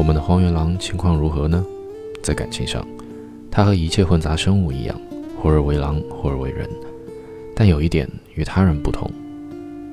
[0.00, 1.62] 我们的荒原狼情况如何呢？
[2.22, 2.82] 在感情上，
[3.50, 4.98] 它和一切混杂生物一样，
[5.36, 6.66] 忽而为狼，忽而为人。
[7.54, 9.10] 但有一点与他人不同：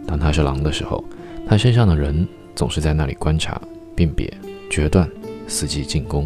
[0.08, 1.04] 当它是狼的时候，
[1.46, 2.26] 它身上的人
[2.56, 3.62] 总是在那里观察、
[3.98, 4.34] 辨别、
[4.70, 5.06] 决断、
[5.46, 6.26] 伺机进攻；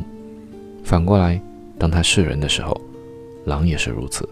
[0.83, 1.41] 反过来，
[1.79, 2.79] 当它是人的时候，
[3.45, 4.29] 狼也是如此。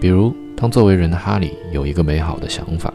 [0.00, 2.92] 比如，当作为人的哈利有一个美好的想法，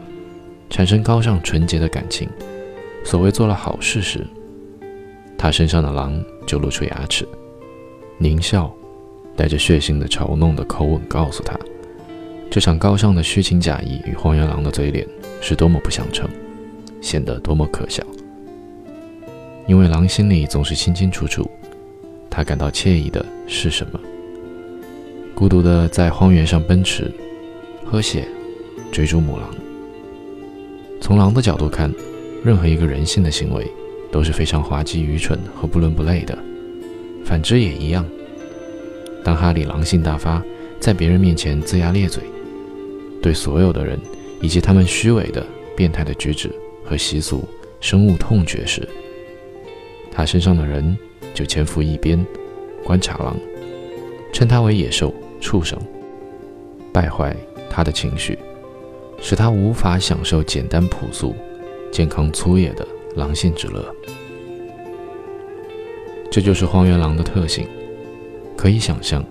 [0.68, 2.28] 产生高尚纯洁的感情，
[3.02, 4.26] 所谓做了好事时，
[5.42, 7.26] 他身上的狼就露出牙齿，
[8.20, 8.72] 狞笑，
[9.34, 11.58] 带着血腥的嘲弄的口吻告诉他，
[12.48, 15.04] 这场高尚的虚情假意与荒原狼的嘴脸
[15.40, 16.30] 是多么不相称，
[17.00, 18.04] 显得多么可笑。
[19.66, 21.50] 因为狼心里总是清清楚楚，
[22.30, 23.98] 他感到惬意的是什么。
[25.34, 27.10] 孤独的在荒原上奔驰，
[27.84, 28.28] 喝血，
[28.92, 29.52] 追逐母狼。
[31.00, 31.92] 从狼的角度看，
[32.44, 33.68] 任何一个人性的行为。
[34.12, 36.38] 都是非常滑稽、愚蠢和不伦不类的，
[37.24, 38.04] 反之也一样。
[39.24, 40.42] 当哈利狼性大发，
[40.78, 42.22] 在别人面前龇牙咧嘴，
[43.22, 43.98] 对所有的人
[44.42, 46.50] 以及他们虚伪的、变态的举止
[46.84, 47.42] 和习俗
[47.80, 48.86] 深恶痛绝时，
[50.10, 50.96] 他身上的人
[51.32, 52.24] 就潜伏一边，
[52.84, 53.34] 观察狼，
[54.32, 55.78] 称他为野兽、畜生，
[56.92, 57.34] 败坏
[57.70, 58.38] 他的情绪，
[59.20, 61.34] 使他无法享受简单朴素、
[61.90, 62.86] 健康粗野的。
[63.14, 63.94] 狼性之乐，
[66.30, 67.68] 这就是荒原狼的特性。
[68.56, 69.24] 可以想象，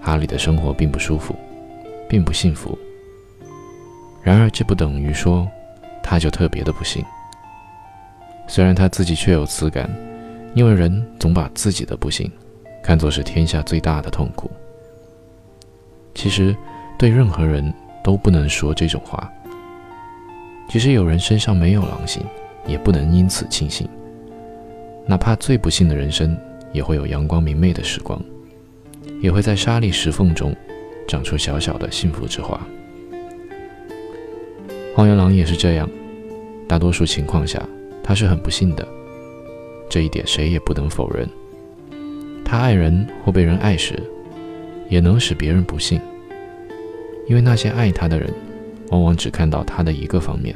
[0.00, 1.34] 哈利的生活并不舒服，
[2.08, 2.76] 并不幸福。
[4.22, 5.46] 然而，这不等于说
[6.02, 7.04] 他就特别的不幸。
[8.48, 9.88] 虽然他自己确有此感，
[10.54, 12.30] 因为人总把自己的不幸
[12.82, 14.50] 看作是天下最大的痛苦。
[16.14, 16.56] 其实，
[16.98, 19.30] 对任何人都不能说这种话。
[20.68, 22.22] 其实，有人身上没有狼性。
[22.68, 23.88] 也不能因此庆幸，
[25.06, 26.36] 哪怕最不幸的人生，
[26.72, 28.22] 也会有阳光明媚的时光，
[29.22, 30.54] 也会在沙砾石缝中
[31.08, 32.60] 长出小小的幸福之花。
[34.94, 35.88] 荒原狼也是这样，
[36.68, 37.66] 大多数情况下，
[38.02, 38.86] 他是很不幸的，
[39.88, 41.26] 这一点谁也不能否认。
[42.44, 43.98] 他爱人或被人爱时，
[44.88, 46.00] 也能使别人不幸，
[47.26, 48.32] 因为那些爱他的人，
[48.90, 50.54] 往往只看到他的一个方面。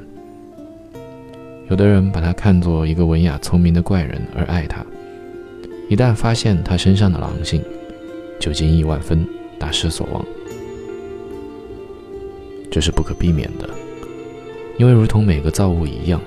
[1.72, 4.84] 有的人把他看作一个文雅聪明的怪人而爱他，
[5.88, 7.62] 一旦发现他身上的狼性，
[8.38, 9.26] 就惊异万分，
[9.58, 10.22] 大失所望。
[12.70, 13.66] 这是不可避免的，
[14.76, 16.20] 因为如同每个造物一样，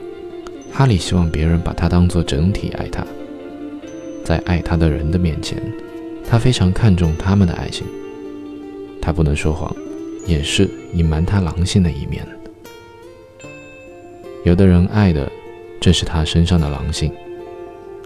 [0.72, 3.06] 哈利希望别人把他当作整体爱他，
[4.24, 5.62] 在爱他的人的面前，
[6.28, 7.86] 他非常看重他们的爱情，
[9.00, 9.72] 他不能说谎，
[10.26, 12.26] 掩饰隐瞒他狼性的一面。
[14.46, 15.30] 有的人爱的
[15.82, 17.12] 正是他身上的狼性，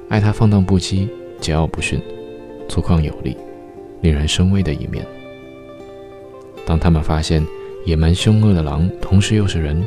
[0.07, 1.05] 爱他放荡不羁、
[1.41, 2.01] 桀骜不驯、
[2.69, 3.35] 粗犷有力、
[3.99, 5.05] 令人生畏的一面。
[6.65, 7.45] 当他们发现
[7.85, 9.85] 野蛮凶恶的狼同时又是人，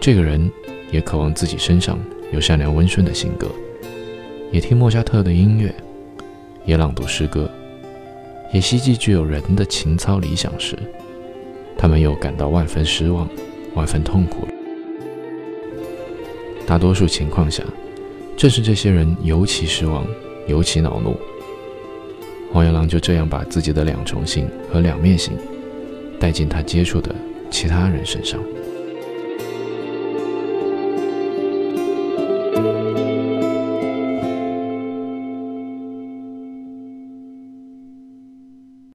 [0.00, 0.50] 这个人
[0.90, 1.96] 也渴望自己身上
[2.32, 3.46] 有善良温顺的性格，
[4.50, 5.72] 也听莫扎特的音乐，
[6.66, 7.48] 也朗读诗歌，
[8.52, 10.76] 也希冀具有人的情操理想时，
[11.78, 13.28] 他们又感到万分失望、
[13.76, 14.52] 万分痛苦了。
[16.66, 17.62] 大多数情况下，
[18.36, 20.06] 正是这些人尤其失望，
[20.46, 21.16] 尤其恼怒。
[22.52, 25.34] 黄原狼就这样把自己的两重性和两面性
[26.20, 27.14] 带进他接触的
[27.50, 28.40] 其他人身上。